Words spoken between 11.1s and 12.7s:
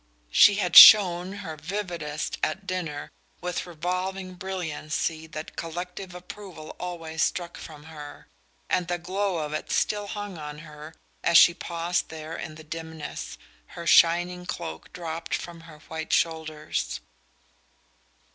as she paused there in the